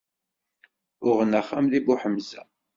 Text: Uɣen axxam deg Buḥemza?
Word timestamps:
Uɣen 1.07 1.31
axxam 1.39 1.65
deg 1.69 1.83
Buḥemza? 1.85 2.41